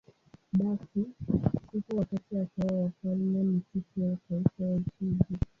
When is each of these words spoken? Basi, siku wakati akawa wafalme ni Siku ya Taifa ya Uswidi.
Basi, 0.53 1.05
siku 1.71 1.97
wakati 1.97 2.37
akawa 2.39 2.81
wafalme 2.81 3.43
ni 3.43 3.61
Siku 3.73 3.99
ya 3.99 4.17
Taifa 4.29 4.63
ya 4.63 4.69
Uswidi. 4.75 5.25